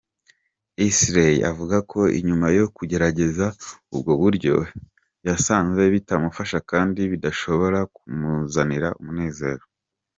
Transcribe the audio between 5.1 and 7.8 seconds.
yasanze bitamufasha kandi bidashobora